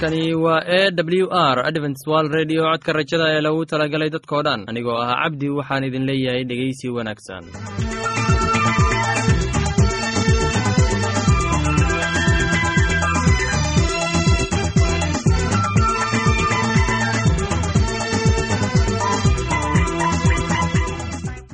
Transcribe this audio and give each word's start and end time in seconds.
halkani 0.00 0.34
waa 0.34 0.62
e 0.66 0.90
w 0.96 1.28
r 1.30 1.66
adventswal 1.66 2.28
redio 2.28 2.62
codka 2.70 2.92
rajada 2.92 3.24
ee 3.36 3.40
lagu 3.40 3.64
talagalay 3.66 4.10
dadkoo 4.10 4.42
dhan. 4.42 4.64
Anigoo 4.70 4.98
ah 5.02 5.14
cabdi 5.22 5.48
waxaan 5.58 5.84
idin 5.88 6.04
leeyahay 6.10 6.44
dhegeysi 6.50 6.88
wanaagsan 6.96 7.44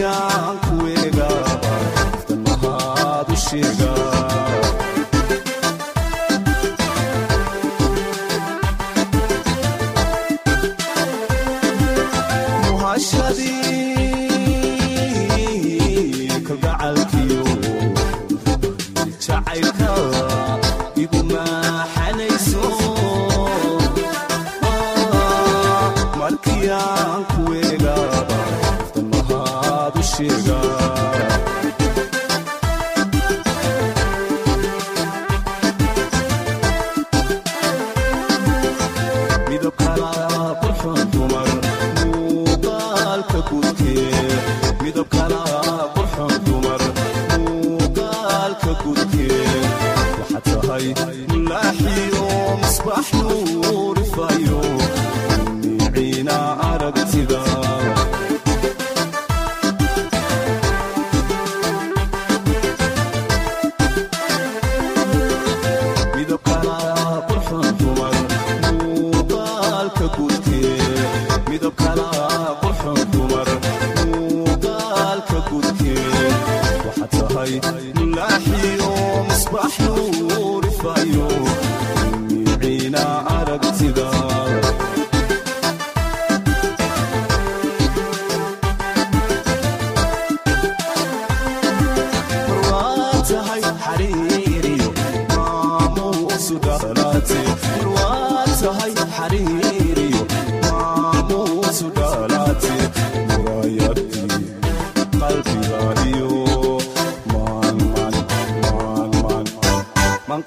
kuman 0.00 0.49
ku 53.02 53.59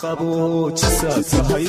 waxaa 0.04 1.22
tahay 1.32 1.68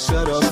شرف 0.00 0.49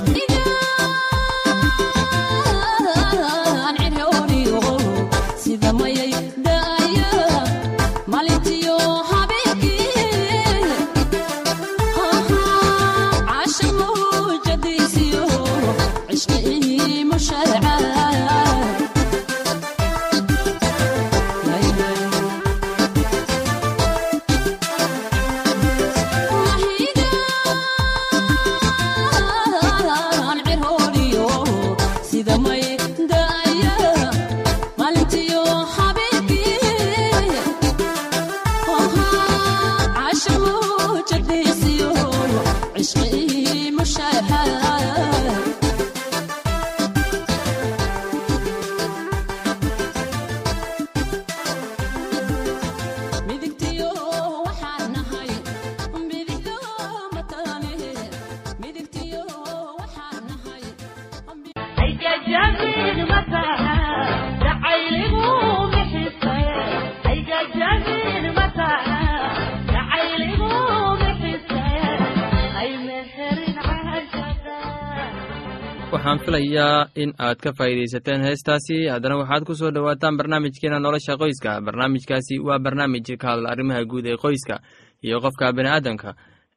waxaan 76.08 76.25
filayaa 76.25 76.88
in 76.96 77.12
aad 77.19 77.37
ka 77.37 77.52
faa'iidaysateen 77.52 78.22
heestaasi. 78.25 78.88
Haddana 78.88 79.16
waxaad 79.20 79.44
ku 79.44 79.55
soo 79.55 79.70
dhowaataan 79.70 80.16
barnaamijkeena 80.16 80.78
nolosha 80.81 81.16
qoyska. 81.20 81.60
Barnaamijkaasi 81.60 82.38
waa 82.40 82.58
barnaamij 82.58 83.16
ka 83.20 83.28
hadla 83.28 83.50
arrimaha 83.52 83.84
guud 83.84 84.06
ee 84.06 84.16
qoyska 84.16 84.60
iyo 85.05 85.20
qofka 85.20 85.52
bini'aadamka 85.52 86.14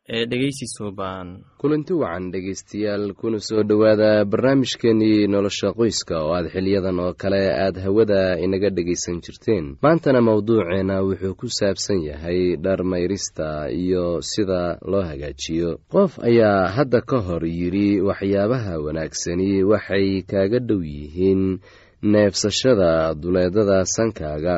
ee 0.10 0.26
dhegeysi 0.26 0.66
suuban 0.68 1.44
kulanti 1.62 1.94
wacan 1.94 2.32
dhegeystayaal 2.34 3.14
kuna 3.14 3.40
soo 3.40 3.64
dhowaada 3.64 4.26
barnaamijkeenii 4.26 5.28
nolosha 5.28 5.70
qoyska 5.78 6.16
oo 6.26 6.34
aad 6.34 6.48
xiliyadan 6.54 7.00
oo 7.00 7.14
kale 7.14 7.42
aad 7.54 7.78
hawada 7.86 8.40
inaga 8.40 8.70
dhegaysan 8.70 9.22
jirteen. 9.22 9.78
Maantana 9.84 10.22
mowduuceena 10.22 10.96
wuxuu 11.06 11.36
ku 11.40 11.48
saabsan 11.50 12.02
yahay 12.10 12.58
dhar 12.64 12.84
mayrista 12.84 13.70
iyo 13.70 14.22
sida 14.22 14.78
loo 14.92 15.02
hagaajiyo. 15.10 15.78
Qof 15.94 16.18
ayaa 16.20 16.68
hadda 16.76 17.02
ka 17.02 17.18
hor 17.22 17.46
yidhi 17.46 18.02
waxyaabaha 18.02 18.80
wanaagsani 18.86 19.64
waxay 19.64 20.22
kaaga 20.26 20.60
dhow 20.60 20.82
yihiin 20.84 21.60
neebsashada 22.02 23.14
duleedada 23.14 23.86
sankaaga 23.86 24.56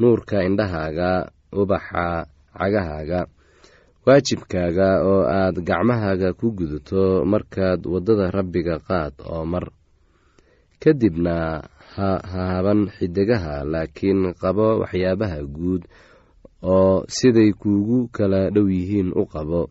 nuurka 0.00 0.42
indhahaaga 0.42 1.30
ubaxa 1.52 2.26
cagahaaga 2.58 3.20
waajibkaaga 4.06 4.88
oo 5.10 5.22
aad 5.38 5.56
gacmahaaga 5.68 6.28
ku 6.38 6.46
gudato 6.58 7.24
markaad 7.32 7.80
waddada 7.92 8.26
rabbiga 8.36 8.76
qaad 8.88 9.14
oo 9.32 9.44
mar. 9.52 9.64
Kadibna 10.82 11.64
ha 11.94 12.08
haban 12.32 12.80
xidigaha 12.96 13.54
laakiin 13.72 14.20
qabo 14.40 14.66
waxyaabaha 14.84 15.38
guud 15.56 15.82
oo 16.62 17.04
siday 17.16 17.50
kuugu 17.60 17.98
kala 18.16 18.50
dhow 18.54 18.68
yihiin 18.68 19.08
u 19.16 19.24
qabo. 19.32 19.62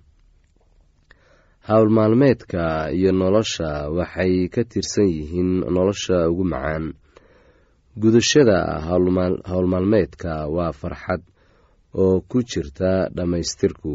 Howlmaalmeedka 1.69 2.91
iyo 2.97 3.12
nolosha 3.12 3.69
waxay 3.97 4.50
ka 4.53 4.62
tirsan 4.71 5.07
yihiin 5.15 5.51
nolosha 5.75 6.27
ugu 6.29 6.44
macaan. 6.44 6.86
Gudashada 8.01 8.81
howlmaalmeedka 9.50 10.50
waa 10.56 10.74
farxad 10.74 11.21
oo 11.94 12.19
ku 12.29 12.41
jirta 12.50 13.07
dhammaystirku 13.15 13.94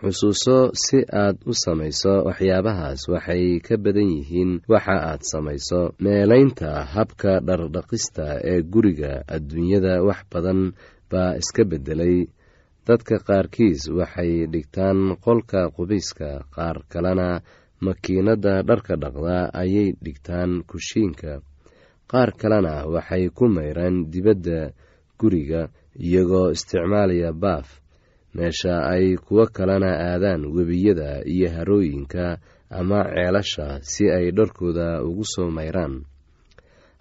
xusuuso 0.00 0.58
si 0.84 0.98
aad 1.22 1.36
u 1.50 1.52
samayso 1.64 2.12
waxyaabahaas 2.28 3.00
waxay 3.12 3.44
ka 3.66 3.74
badan 3.84 4.08
yihiin 4.16 4.52
waxa 4.72 4.96
aad 5.10 5.22
samayso. 5.32 5.80
Meelaynta 6.04 6.70
habka 6.94 7.32
dhardhaqista 7.46 8.26
ee 8.52 8.60
guriga 8.72 9.12
adduunyada 9.34 9.94
wax 10.08 10.20
badan 10.32 10.60
baa 11.10 11.36
iska 11.40 11.62
beddelay. 11.70 12.16
Dadka 12.86 13.16
qaarkiis 13.28 13.80
waxay 13.98 14.32
dhigtaan 14.52 14.98
qolka 15.24 15.60
qubayska 15.76 16.30
qaar 16.54 16.76
kalena 16.92 17.28
makiinadda 17.84 18.54
dharka 18.68 18.94
dhaqda 19.02 19.36
ayay 19.62 19.88
dhigtaan 20.04 20.50
kushiinka. 20.70 21.32
Qaar 22.10 22.30
kalena 22.40 22.74
waxay 22.94 23.24
ku 23.36 23.44
mayraan 23.56 23.96
dibadda 24.12 24.72
guriga 25.20 25.62
iyagoo 26.06 26.48
isticmaalaya 26.56 27.30
baaf 27.42 27.68
meesha 28.34 28.74
ay 28.92 29.16
kuwo 29.16 29.44
kalena 29.56 29.90
aadaan 30.14 30.42
webiyada 30.56 31.22
iyo 31.34 31.48
harooyinka 31.56 32.38
ama 32.70 32.98
ceelasha 33.14 33.66
si 33.82 34.04
ay 34.16 34.30
dharkooda 34.36 35.02
ugu 35.08 35.24
soo 35.32 35.50
mayraan. 35.50 35.94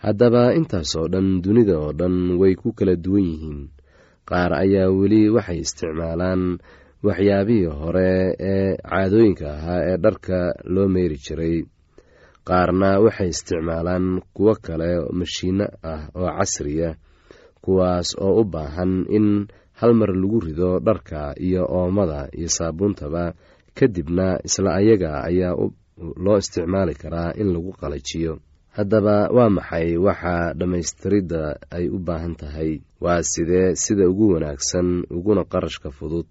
Haddaba 0.03 0.56
intaas 0.57 0.95
oo 0.99 1.07
dhan 1.13 1.42
dunida 1.44 1.75
oo 1.80 1.92
dhan 1.99 2.39
way 2.39 2.56
ku 2.56 2.71
kala 2.77 2.95
duwan 2.95 3.23
yihiin. 3.30 3.59
Qaar 4.30 4.51
ayaa 4.63 4.89
weli 4.99 5.30
waxay 5.35 5.59
isticmaalaan 5.65 6.57
waxyaabihii 7.06 7.68
hore 7.80 8.11
ee 8.39 8.77
caadooyinka 8.89 9.45
ahaa 9.57 9.81
ee 9.92 9.97
dharka 10.04 10.37
loo 10.73 10.87
meyri 10.94 11.18
jiray. 11.25 11.57
Qaarna 12.47 12.89
waxay 13.06 13.30
isticmaalaan 13.35 14.06
kuwo 14.35 14.54
kale 14.65 14.89
mashiino 15.19 15.65
ah 15.83 16.07
oo 16.15 16.30
casriya 16.37 16.89
kuwaas 17.63 18.15
oo 18.25 18.39
u 18.42 18.44
baahan 18.54 19.06
in 19.18 19.27
hal 19.80 19.94
mar 20.00 20.12
lagu 20.21 20.40
rido 20.45 20.71
dharka 20.88 21.21
iyo 21.48 21.64
oomada 21.78 22.19
iyo 22.38 22.50
saabuuntaba 22.57 23.24
kadibna 23.78 24.28
isla 24.48 24.69
ayaga 24.80 25.12
ayaa 25.30 25.56
loo 26.24 26.38
isticmaali 26.42 26.94
karaa 27.02 27.31
in 27.42 27.48
lagu 27.54 27.71
qalajiyo. 27.81 28.33
Haddaba 28.76 29.16
waa 29.36 29.50
maxay 29.57 29.90
waxa 30.07 30.36
dhammaystiridda 30.59 31.44
ay 31.78 31.86
u 31.90 31.98
baahan 32.07 32.36
tahay? 32.42 32.71
Waa 33.04 33.21
sidee 33.31 33.76
sida 33.83 34.06
ugu 34.12 34.26
wanaagsan 34.33 34.88
uguna 35.18 35.44
qarashka 35.52 35.90
fudud? 35.98 36.28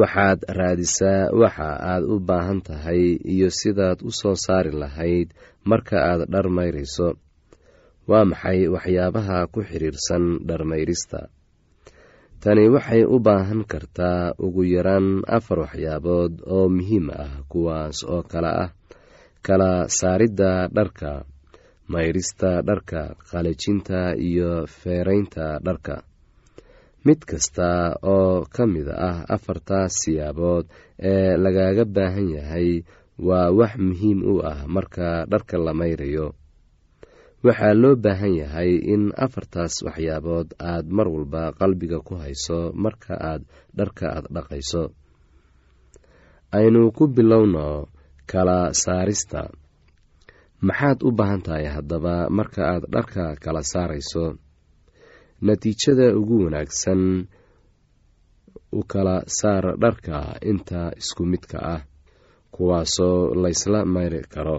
Waxaad 0.00 0.40
raadisaa 0.58 1.32
waxa 1.40 1.68
aad 1.92 2.04
u 2.04 2.16
baahan 2.28 2.60
tahay 2.68 3.02
iyo 3.34 3.48
sidaad 3.60 3.98
u 4.04 4.10
soo 4.20 4.36
saari 4.44 4.72
lahayd 4.82 5.28
marka 5.70 5.96
aad 6.10 6.22
dhar 6.32 6.46
mayrayso 6.56 7.08
waa 8.10 8.24
maxay 8.30 8.60
waxyaabaha 8.74 9.38
ku 9.52 9.60
xidhiirsan 9.70 10.24
dharmayrista 10.48 11.20
tani 12.46 12.64
waxay 12.74 13.02
u 13.02 13.18
baahan 13.26 13.62
kartaa 13.72 14.30
ugu 14.44 14.62
yaraan 14.74 15.06
afar 15.36 15.58
waxyaabood 15.66 16.32
oo 16.56 16.66
muhiim 16.76 17.06
ah 17.24 17.42
kuwaas 17.50 17.98
oo 18.14 18.22
kale 18.32 18.50
ah 18.64 18.70
kala 19.46 19.70
saaridda 19.98 20.50
dharka 20.76 21.10
mayrista 21.92 22.50
dharka 22.68 23.00
qalajinta 23.30 24.00
iyo 24.28 24.66
feeraynta 24.80 25.58
dharka. 25.66 25.96
Mid 27.06 27.20
kasta 27.30 27.94
oo 28.14 28.42
ka 28.54 28.62
mid 28.66 28.88
ah 28.90 29.18
afartaas 29.34 29.92
siyaabood 30.02 30.66
ee 31.10 31.34
lagaaga 31.44 31.84
baahan 31.96 32.28
yahay 32.36 32.68
waa 33.28 33.50
wax 33.58 33.72
muhiim 33.88 34.18
u 34.32 34.34
ah 34.52 34.60
marka 34.74 35.08
dharka 35.30 35.54
la 35.66 35.72
mayrayo 35.80 36.26
waxaa 37.46 37.74
loo 37.82 37.94
baahan 38.04 38.34
yahay 38.42 38.70
in 38.94 39.02
afartaas 39.24 39.74
waxyaabood 39.86 40.48
aad 40.70 40.86
mar 40.96 41.08
walba 41.14 41.42
qalbiga 41.60 41.98
ku 42.06 42.14
hayso 42.22 42.58
marka 42.84 43.14
aad 43.30 43.42
dharka 43.78 44.06
aad 44.16 44.26
dhaqayso. 44.34 44.82
Aynu 46.58 46.82
ku 46.96 47.04
bilowno 47.16 47.66
kala 48.30 48.58
saarista. 48.82 49.42
Maxaad 50.66 50.98
u 51.06 51.10
baahan 51.18 51.42
tahay 51.46 51.66
haddaba 51.74 52.14
marka 52.38 52.62
aad 52.72 52.84
dharka 52.94 53.24
kala 53.44 53.62
saarayso? 53.72 54.24
Natiijada 55.46 56.06
ugu 56.18 56.36
wanaagsan 56.44 57.02
u 58.78 58.80
kala 58.92 59.16
saar 59.38 59.64
dharka 59.82 60.18
inta 60.50 60.80
isku 61.00 61.22
midka 61.32 61.58
ah 61.74 61.82
kuwaasoo 62.54 63.34
laysla 63.42 63.80
mayri 63.94 64.22
karo 64.34 64.58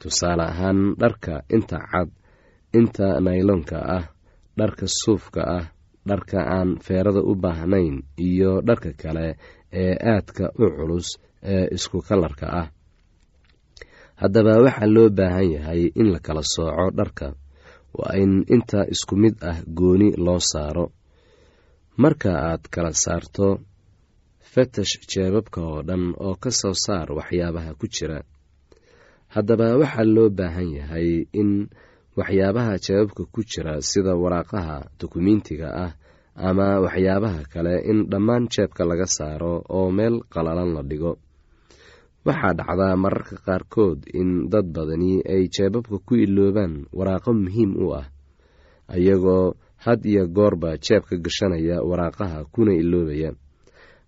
tusaale 0.00 0.44
ahaan 0.52 0.80
dharka 1.00 1.34
inta 1.56 1.78
cad 1.90 2.08
inta 2.78 3.06
nayloonka 3.26 3.78
ah 3.98 4.04
dharka 4.58 4.86
suufka 5.00 5.40
ah 5.58 5.64
dharka 6.08 6.38
aan 6.56 6.70
feerada 6.86 7.20
u 7.30 7.32
baahnayn 7.42 7.96
iyo 8.28 8.52
dharka 8.68 8.90
kale 9.02 9.26
ee 9.82 9.94
aadka 10.12 10.44
u 10.62 10.64
culus 10.76 11.08
ee 11.52 11.64
isku 11.76 11.98
kalarka 12.08 12.46
ah. 12.60 12.68
Haddaba 14.20 14.52
waxaa 14.64 14.92
loo 14.94 15.08
baahan 15.18 15.48
yahay 15.54 15.82
in 16.00 16.08
la 16.12 16.18
kala 16.26 16.42
sooco 16.54 16.86
dharka. 16.98 17.26
Waa 17.98 18.14
in 18.22 18.32
inta 18.54 18.80
isku 18.94 19.14
mid 19.22 19.36
ah 19.50 19.58
gooni 19.78 20.08
loo 20.26 20.40
saaro. 20.52 20.86
Marka 22.02 22.30
aad 22.48 22.62
kala 22.74 22.92
saarto 23.04 23.46
fatash 24.52 24.94
jeebabka 25.10 25.60
oo 25.70 25.80
dhan 25.88 26.04
oo 26.24 26.34
ka 26.42 26.50
soo 26.60 26.74
saar 26.84 27.08
waxyaabaha 27.18 27.70
ku 27.80 27.86
jira 27.94 28.18
haddaba 29.34 29.66
waxaa 29.80 30.04
loo 30.14 30.28
baahan 30.38 30.68
yahay 30.78 31.08
in 31.40 31.50
waxyaabaha 32.18 32.72
jawaabka 32.84 33.22
ku 33.32 33.40
jira 33.50 33.74
sida 33.90 34.12
waraaqaha 34.22 34.76
dukumentiga 35.00 35.68
ah 35.84 35.92
ama 36.48 36.66
waxyaabaha 36.84 37.40
kale 37.52 37.74
in 37.90 37.98
dhammaan 38.10 38.44
jeebka 38.52 38.82
laga 38.90 39.06
saaro 39.16 39.54
oo 39.76 39.88
meel 39.96 40.16
qalalan 40.32 40.70
la 40.76 40.82
dhigo. 40.90 41.12
Waxaa 42.26 42.52
dhacdaa 42.58 42.94
mararka 43.02 43.36
qaarkood 43.46 44.00
in 44.20 44.30
dad 44.52 44.66
badani 44.74 45.12
ay 45.34 45.42
jeebabka 45.54 45.96
ku 46.06 46.14
iloobaan 46.24 46.74
waraaqo 46.98 47.30
muhiim 47.42 47.72
u 47.84 47.86
ah 48.00 48.06
iyagoo 48.98 49.54
had 49.84 50.00
iyo 50.04 50.26
goorba 50.36 50.76
jeebka 50.86 51.14
gashanaya 51.24 51.76
waraaqaha 51.88 52.38
kuna 52.52 52.72
iloobaya 52.82 53.30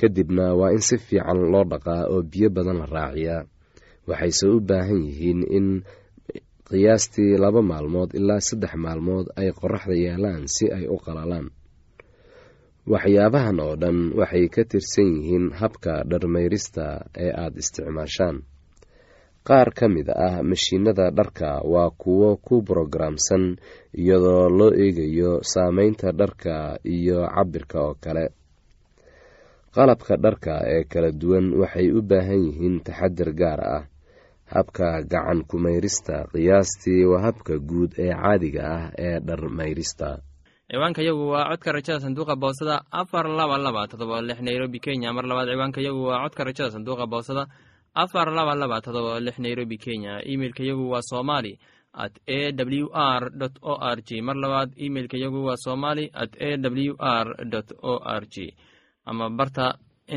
kadibna 0.00 0.46
waa 0.58 0.72
in 0.76 0.82
si 0.88 0.96
fiican 1.06 1.40
loo 1.52 1.64
dhaqaa 1.72 2.02
oo 2.12 2.20
biyo 2.30 2.48
badan 2.56 2.78
la 2.82 2.86
raaciyaa. 2.96 3.42
Waxayse 4.08 4.44
u 4.54 4.60
baahan 4.68 5.00
yihiin 5.08 5.40
in 5.56 5.66
qiyaastii 6.68 7.32
laba 7.42 7.60
maalmood 7.70 8.10
ilaa 8.18 8.40
saddex 8.48 8.72
maalmood 8.84 9.26
ay 9.40 9.48
qoraxda 9.58 9.94
yaalaan 10.06 10.44
si 10.54 10.64
ay 10.76 10.84
u 10.86 10.96
qalalaan. 11.04 11.46
Waxyaabahan 12.92 13.58
oo 13.64 13.74
dhan 13.82 13.98
waxay 14.18 14.46
ka 14.54 14.62
tirsan 14.70 15.08
yihiin 15.18 15.46
habka 15.60 15.92
dharmayrista 16.10 16.86
ee 17.24 17.30
aada 17.42 17.58
isticmaashaan. 17.62 18.36
Qaar 19.46 19.68
ka 19.78 19.86
mid 19.94 20.08
ah 20.26 20.42
mashiinada 20.50 21.06
dharka 21.18 21.50
waa 21.72 21.90
kuwo 22.02 22.28
ku 22.46 22.54
brogaraamsan 22.66 23.44
iyadoo 24.00 24.46
loo 24.58 24.72
eegayo 24.82 25.32
saameynta 25.52 26.08
dharka 26.20 26.54
iyo 26.96 27.18
cabirka 27.34 27.78
oo 27.86 27.94
kale 28.04 28.24
qalabka 29.76 30.14
dharka 30.24 30.54
ee 30.74 30.82
kala 30.92 31.10
duwan 31.20 31.46
waxay 31.60 31.88
u 31.92 32.00
baahan 32.10 32.40
yihiin 32.48 32.76
taxadir 32.86 33.30
gaar 33.40 33.60
ah. 33.76 33.84
Habka 34.54 35.02
gacan 35.12 35.42
kumayrista 35.50 36.16
qiyaastii 36.32 37.02
waa 37.10 37.22
habka 37.26 37.54
guud 37.70 37.92
ee 37.98 38.12
caadiga 38.22 38.62
ah 38.76 38.84
ee 39.06 39.18
dharmayrista. 39.28 40.08
Ciwaanka 40.70 41.02
yagu 41.08 41.24
waa 41.34 41.48
codka 41.50 41.72
rajada 41.76 42.00
sanduuqa 42.04 42.34
boosada 42.42 42.76
afar 43.00 43.26
laba 43.38 43.56
laba 43.58 43.82
todoba 43.90 44.22
lix 44.28 44.38
nairobi 44.46 44.78
kenya. 44.84 45.12
Mar 45.16 45.24
labaad 45.30 45.48
ciwaanka 45.52 45.80
yagu 45.86 46.02
waa 46.10 46.22
codka 46.24 46.42
rajada 46.48 46.70
sanduuqa 46.74 47.06
boosada 47.12 47.42
afar 48.02 48.28
laba 48.38 48.54
laba 48.54 48.76
todoba 48.86 49.20
lix 49.26 49.36
nairobi 49.44 49.76
kenya. 49.84 50.22
Imeilka 50.32 50.62
yagu 50.70 50.84
waa 50.92 51.02
somali 51.02 51.52
at 52.04 52.14
a 52.28 52.52
w 52.52 52.86
r 52.94 53.22
o 53.62 53.74
r 53.94 53.98
g. 54.06 54.22
Mar 54.22 54.36
labaad 54.36 54.70
imeilka 54.86 55.16
yagu 55.24 55.40
waa 55.48 55.56
somali 55.66 56.04
at 56.22 56.32
a 56.38 56.50
w 56.56 56.94
r 56.98 57.26
o 57.82 57.94
r 58.20 58.22
g 58.34 58.54
ama 59.06 59.30
barta 59.38 59.66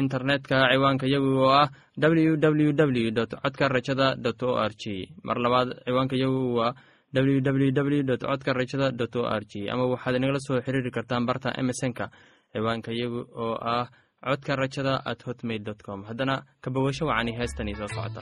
internetka 0.02 0.58
ciwaanka 0.72 1.06
yagu 1.14 1.30
oo 1.46 1.52
ah 1.62 1.68
w 1.98 2.36
w 2.38 2.74
w 2.74 3.12
codka 3.44 3.66
rajada 3.76 4.08
dot 4.26 4.42
o 4.44 4.52
r 4.70 4.74
g 4.82 4.84
mar 5.24 5.38
labaad 5.46 5.70
ciwaanka 5.86 6.16
yagu 6.24 6.42
waa 6.58 6.74
www 7.16 8.04
dot 8.10 8.22
codka 8.30 8.54
rajada 8.54 8.92
dot 8.92 9.16
o 9.16 9.24
r 9.40 9.44
g 9.52 9.70
ama 9.74 9.84
waxaad 9.94 10.16
inagala 10.20 10.40
soo 10.48 10.62
xiriiri 10.66 10.92
kartaan 10.98 11.26
barta 11.30 11.50
emesonka 11.62 12.06
ciwaanka 12.54 12.92
yagu 13.02 13.22
oo 13.46 13.56
ah 13.74 13.86
codka 14.28 14.56
rajada 14.62 14.94
at 15.06 15.20
hotmail 15.26 15.64
dot 15.64 15.80
com. 15.88 16.04
Haddana 16.10 16.36
kabogasho 16.62 17.06
wacani 17.10 17.32
heestanii 17.40 17.76
soo 17.80 17.88
socota 17.88 18.22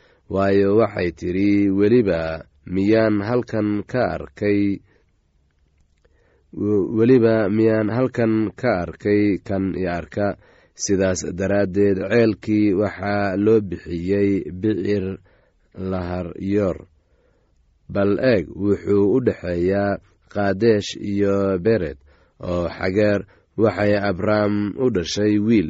waayo 0.33 0.69
waxay 0.79 1.09
tidhi 1.19 1.51
weliba 1.79 2.21
miyaan 2.73 3.15
halkan 3.27 3.69
ka 3.91 4.01
arkay 4.15 4.61
weliba 6.97 7.35
miyaan 7.49 7.89
halkan 7.89 8.33
ka 8.59 8.71
arkay 8.83 9.23
kan 9.47 9.75
i 9.75 9.85
arka. 9.87 10.27
Sidaas 10.83 11.21
daraaddeed 11.37 11.97
ceelkii 12.09 12.73
waxaa 12.81 13.35
loo 13.45 13.59
bixiyey 13.69 14.31
bicir 14.61 15.05
laharyoor 15.91 16.77
bal 17.93 18.11
eeg 18.33 18.45
wuxuu 18.63 19.05
u 19.15 19.19
dhexeeyaa 19.25 19.99
kaadesh 20.33 20.89
iyo 21.11 21.59
bered 21.65 21.99
oo 22.49 22.65
xageer 22.77 23.21
waxay 23.61 23.93
abrahm 24.09 24.55
u 24.83 24.85
dhashay 24.95 25.33
wiil 25.47 25.69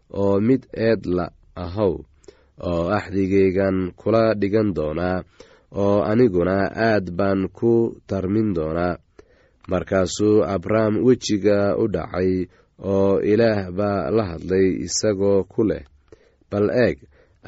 oo 0.19 0.39
mid 0.47 0.61
eed 0.87 1.01
la 1.17 1.25
ahow 1.55 1.93
oo 2.69 2.83
axdigaygan 2.97 3.77
kula 3.99 4.23
dhigan 4.39 4.69
doonaa 4.77 5.23
oo 5.83 5.97
aniguna 6.11 6.55
aad 6.87 7.05
baan 7.17 7.41
ku 7.57 7.71
tarmin 8.09 8.49
doonaa 8.57 8.95
markaasuu 9.71 10.43
abram 10.53 10.93
wejiga 11.05 11.77
u 11.81 11.85
dhacay 11.93 12.31
oo 12.93 13.19
ilaah 13.31 13.71
baa 13.77 14.09
la 14.15 14.23
hadlay 14.31 14.67
isagoo 14.85 15.43
ku 15.51 15.61
leh 15.69 15.83
bal 16.51 16.67
eeg 16.85 16.97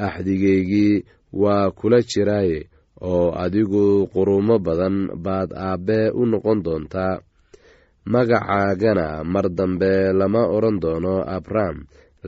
axdigaygii 0.05 1.03
waa 1.41 1.71
kula 1.77 1.99
jiraaye 2.09 2.59
oo 3.11 3.27
adigu 3.43 4.07
qurumo 4.13 4.55
badan 4.65 4.95
baad 5.25 5.49
aabbe 5.67 5.99
u 6.19 6.23
noqon 6.31 6.59
doontaa. 6.65 7.15
Magacaagana 8.11 9.23
mar 9.23 9.47
dambe 9.57 10.11
lama 10.19 10.41
odhan 10.55 10.77
doono 10.83 11.15
abram 11.35 11.77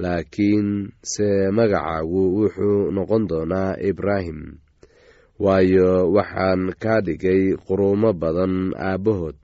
laakiin 0.01 0.69
se 1.13 1.27
magacaagu 1.57 2.21
wuxuu 2.37 2.91
noqon 2.95 3.23
doonaa 3.29 3.77
ibraahim. 3.89 4.39
Waayo 5.43 5.89
waxaan 6.15 6.61
kaa 6.83 6.99
dhigay 7.05 7.43
qurumo 7.67 8.09
badan 8.21 8.55
aabbahood. 8.87 9.35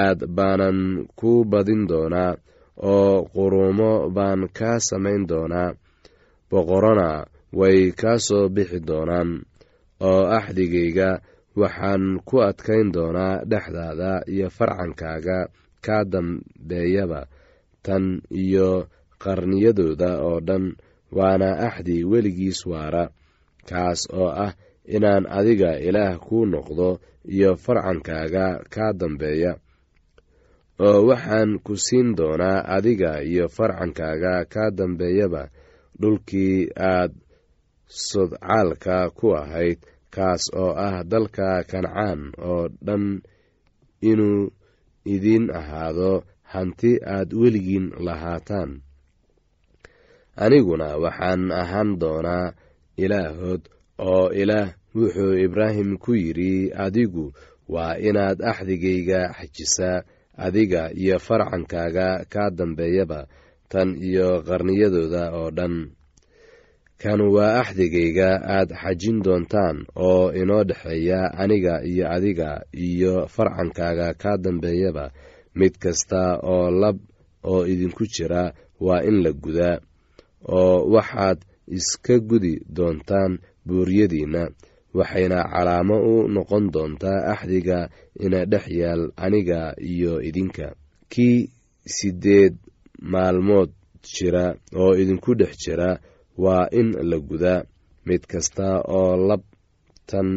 Aad 0.00 0.20
baanan 0.36 0.78
ku 1.18 1.30
badin 1.50 1.82
doonaa 1.90 2.32
oo 2.92 3.26
qurumo 3.34 3.90
baan 4.16 4.40
kaa 4.58 4.78
samayn 4.88 5.22
doonaa. 5.30 5.74
Boqorona 6.50 7.26
way 7.58 7.92
kaa 8.00 8.18
soo 8.26 8.48
bixi 8.54 8.78
doonaan. 8.88 9.30
Oo 10.08 10.22
axdigayga 10.38 11.10
waxaan 11.60 12.04
ku 12.28 12.36
adkayn 12.48 12.88
doonaa 12.94 13.42
dhexdaada 13.50 14.10
iyo 14.32 14.46
farcankaaga 14.56 15.38
kaa 15.84 16.04
dambeeyaba 16.12 17.20
tan 17.84 18.04
iyo 18.30 18.86
qarniyadooda 19.22 20.10
oo 20.28 20.40
dhan 20.48 20.64
waana 21.16 21.48
axdi 21.68 22.04
weligiis 22.10 22.60
waara. 22.70 23.04
Kaas 23.68 24.00
oo 24.12 24.30
ah 24.46 24.52
inaan 24.94 25.24
adiga 25.38 25.70
ilaah 25.88 26.16
kuu 26.24 26.44
noqdo 26.52 26.88
iyo 27.34 27.50
farcankaaga 27.64 28.46
kaa 28.74 28.92
dambeeya. 29.00 29.52
Oo 30.86 31.00
waxaan 31.10 31.58
ku 31.64 31.76
siin 31.76 32.16
doonaa 32.18 32.64
adiga 32.76 33.20
iyo 33.30 33.48
farcankaaga 33.56 34.44
kaa 34.52 34.70
dambeeyaba 34.78 35.42
dhulkii 36.00 36.70
aad 36.76 37.12
sodcaalka 37.88 39.10
ku 39.18 39.34
ahayd. 39.36 39.78
Kaas 40.14 40.48
oo 40.56 40.72
ah 40.72 41.04
dalka 41.04 41.62
kancaan 41.70 42.32
oo 42.40 42.68
dhan 42.86 43.20
inuu 44.00 44.48
idiin 45.04 45.46
ahaado 45.52 46.24
hanti 46.52 46.96
aad 47.04 47.28
weligiin 47.40 47.92
lahaataan 48.06 48.80
aniguna 50.44 50.88
waxaan 51.02 51.42
ahaan 51.62 51.90
doonaa 52.00 52.52
ilaahood 53.04 53.62
oo 53.98 54.30
ilaah 54.42 54.68
wuxuu 54.94 55.34
ibraahim 55.46 55.90
ku 56.02 56.14
yidhi 56.14 56.70
adigu 56.84 57.26
waa 57.74 57.94
inaad 58.08 58.38
axdigayga 58.50 59.20
xajisaa 59.38 60.02
adiga 60.46 60.82
iyo 61.02 61.16
farcankaaga 61.26 62.08
kaa 62.32 62.50
dambeeyaba 62.58 63.20
tan 63.68 63.88
iyo 64.08 64.28
qarniyadooda 64.48 65.22
oo 65.38 65.50
dhan. 65.50 65.74
Kan 67.02 67.20
waa 67.34 67.60
axdigayga 67.62 68.28
aad 68.56 68.70
xajin 68.82 69.18
doontaan 69.24 69.76
oo 70.06 70.32
inoo 70.40 70.62
dhexeeya 70.68 71.20
aniga 71.42 71.74
iyo 71.90 72.04
adiga 72.16 72.50
iyo 72.72 73.14
farcankaaga 73.34 74.14
kaa 74.22 74.36
dambeeyaba 74.44 75.04
mid 75.58 75.74
kasta 75.82 76.38
oo 76.52 76.70
lab 76.70 76.98
oo 77.50 77.62
idinku 77.72 78.04
jira 78.14 78.42
waa 78.86 79.02
in 79.08 79.16
la 79.24 79.30
gudaa 79.32 79.78
oo 80.48 80.76
waxaad 80.94 81.38
iska 81.76 82.14
gudi 82.28 82.54
doontaan 82.76 83.32
buuryadiinna 83.66 84.42
waxayna 84.98 85.38
calaamo 85.52 85.96
u 86.12 86.28
noqon 86.34 86.64
doontaa 86.74 87.20
axdiga 87.32 87.78
ina 88.24 88.40
dhex 88.52 88.66
yaal 88.80 89.02
aniga 89.24 89.60
iyo 89.92 90.12
idinka. 90.28 90.66
Kii 91.12 91.38
siddeed 91.96 92.54
maalmood 93.12 93.70
jira 94.14 94.44
oo 94.80 94.92
idinku 95.02 95.34
dhex 95.40 95.52
jira 95.64 95.90
waa 96.44 96.66
in 96.78 96.88
la 97.10 97.18
gudaa 97.28 97.62
mid 98.06 98.22
kasta 98.30 98.66
oo 98.98 99.16
labtan 99.28 100.28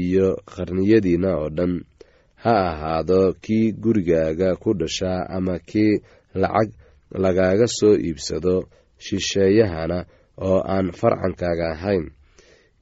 iyo 0.00 0.28
qarniyadiinna 0.54 1.30
oo 1.40 1.48
dhan 1.56 1.74
ha 2.42 2.54
ahaado 2.70 3.20
kii 3.44 3.72
gurigaaga 3.82 4.48
ku 4.62 4.70
dhashaa 4.80 5.26
ama 5.36 5.58
kii 5.58 5.92
lacag 6.34 6.70
lagaaga 7.22 7.66
soo 7.78 7.94
iibsado 8.06 8.54
shisheeyahana 9.04 9.98
oo 10.46 10.60
aan 10.74 10.92
farcankaaga 10.92 11.66
ahayn. 11.74 12.10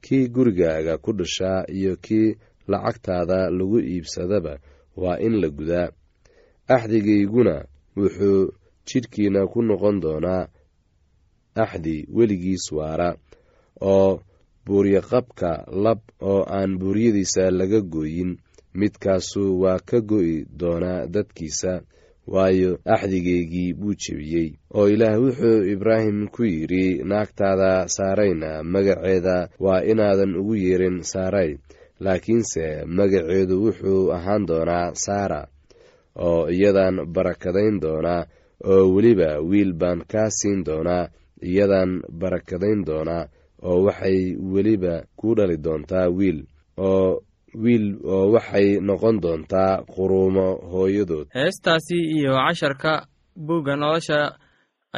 Kii 0.03 0.27
gurigaaga 0.29 0.97
ku 0.97 1.11
dhashaa 1.13 1.65
iyo 1.77 1.95
kii 2.05 2.35
lacagtaada 2.67 3.49
lagu 3.49 3.79
iibsadaba 3.79 4.59
waa 4.95 5.17
in 5.19 5.33
la 5.41 5.49
gudaa. 5.49 5.89
Axdigayguna 6.67 7.65
wuxuu 7.97 8.51
jidhkiina 8.87 9.47
ku 9.47 9.61
noqon 9.61 9.99
doonaa 10.01 10.47
axdi 11.55 12.05
weligiis 12.15 12.71
waara 12.71 13.09
oo 13.81 14.19
buuryaqabka 14.65 15.51
lab 15.83 15.99
oo 16.21 16.41
aan 16.57 16.77
buuryadiisa 16.79 17.51
laga 17.51 17.81
gooyin. 17.81 18.37
Midkaasu 18.79 19.61
waa 19.61 19.79
ka 19.79 20.01
go'i 20.01 20.45
doonaa 20.59 21.07
dadkiisa 21.07 21.81
waayo 22.27 22.71
axdigaygii 22.85 23.73
buu 23.73 23.93
jebiyey 24.01 24.49
oo 24.77 24.87
ilaah 24.89 25.15
wuxuu 25.23 25.63
ibraahim 25.73 26.27
ku 26.27 26.43
yidhi 26.43 27.03
naagtaada 27.03 27.87
saarayna 27.87 28.63
magaceeda 28.63 29.49
waa 29.59 29.81
inaadan 29.91 30.35
ugu 30.41 30.55
yeerin 30.55 31.01
saaray 31.03 31.51
laakiinse 31.99 32.85
magaceedu 32.97 33.55
wuxuu 33.65 34.11
ahaan 34.17 34.45
doonaa 34.49 34.87
saara 35.05 35.41
oo 36.15 36.49
iyadaan 36.49 37.05
barakadayn 37.15 37.79
doonaa 37.81 38.25
oo 38.71 38.83
weliba 38.95 39.29
wiil 39.49 39.73
baan 39.73 39.99
kaa 40.11 40.29
siin 40.29 40.63
doonaa 40.67 41.09
iyadaan 41.51 42.01
barakadayn 42.21 42.81
doonaa 42.89 43.23
oo 43.69 43.83
waxay 43.85 44.19
weliba 44.53 44.93
ku 45.19 45.35
dhali 45.37 45.57
doontaa 45.65 46.07
wiil 46.17 46.39
oo 46.77 47.21
wiil 47.63 47.85
oo 48.15 48.31
waxay 48.35 48.67
noqon 48.89 49.15
doontaa 49.23 49.83
quruumo 49.93 50.47
hooyadood. 50.71 51.27
Heestaasi 51.37 51.97
iyo 52.17 52.33
casharka 52.45 52.91
buugga 53.47 53.75
nolosha 53.75 54.19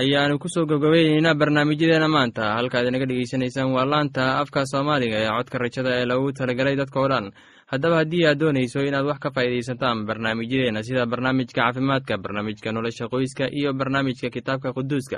ayaanu 0.02 0.38
ku 0.40 0.48
soo 0.54 0.66
gabgabayneynaa 0.70 1.34
barnaamijyadeena 1.42 2.08
maanta. 2.16 2.44
Halkaad 2.58 2.86
inaga 2.88 3.06
dhegeysanaysaan 3.10 3.74
waa 3.76 3.86
laanta 3.92 4.24
afka 4.42 4.66
soomaaliga 4.72 5.18
ee 5.24 5.30
codka 5.38 5.58
rajada 5.64 5.90
ee 6.02 6.06
lagu 6.12 6.32
talagalay 6.40 6.76
dadka 6.82 7.00
o 7.02 7.08
dhan. 7.12 7.26
Haddaba 7.72 7.96
haddii 8.02 8.26
aad 8.30 8.40
doonayso 8.42 8.80
inaad 8.90 9.06
wax 9.10 9.20
ka 9.24 9.30
faa'iidaysataan 9.36 10.06
barnaamijyadeena 10.08 10.84
sida 10.88 11.06
barnaamijka 11.12 11.62
caafimaadka 11.62 12.14
barnaamijka 12.24 12.72
nolosha 12.72 13.06
qoyska 13.14 13.46
iyo 13.60 13.74
barnaamijka 13.80 14.30
kitaabka 14.36 14.70
quduuska 14.78 15.18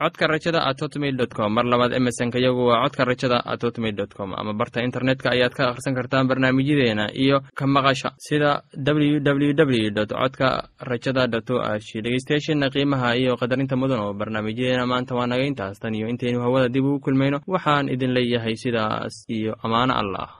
codka 0.00 0.26
rajada 0.26 0.60
at 0.68 0.80
hotmail 0.80 1.16
dot 1.16 1.32
com. 1.38 1.52
Mar 1.54 1.64
labaad 1.64 1.92
emesonka 1.92 2.38
yagu 2.40 2.66
waa 2.70 2.82
codka 2.84 3.04
rajada 3.04 3.38
at 3.44 3.60
hotmail 3.62 3.94
dot 4.00 4.14
com. 4.14 4.32
Ama 4.34 4.52
barta 4.54 4.80
internetka 4.82 5.30
ayaad 5.34 5.52
ka 5.52 5.68
akhrisan 5.70 5.94
kartaan 5.94 6.28
barnaamijyadeena 6.28 7.12
iyo 7.12 7.40
ka 7.54 7.66
maqasha 7.66 8.10
sida 8.16 8.62
w 8.72 9.20
w 9.20 9.52
w 9.52 9.90
dot 9.90 10.08
codka 10.08 10.68
rajada 10.80 11.26
dot 11.28 11.50
o 11.50 11.60
r 11.60 11.78
g 11.78 12.00
dhegeystayaasheena 12.00 12.70
qiimaha 12.74 13.16
iyo 13.20 13.36
qadarinta 13.36 13.76
mudan 13.76 14.00
oo 14.00 14.12
barnaamijyadeena 14.14 14.86
maanta 14.86 15.14
waa 15.14 15.26
naga 15.26 15.44
intaas. 15.44 15.78
Tan 15.80 15.94
iyo 15.94 16.08
intaynu 16.08 16.40
hawada 16.40 16.68
dib 16.68 16.84
ugu 16.84 17.00
kulmayno 17.04 17.40
waxaan 17.46 17.92
idin 17.92 18.12
leeyahay 18.16 18.56
sidaas 18.56 19.28
iyo 19.28 19.52
ammaano 19.62 19.94
allah 20.02 20.39